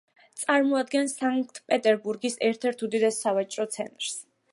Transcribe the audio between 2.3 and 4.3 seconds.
ერთ-ერთ უდიდეს სავაჭრო ცენტრს.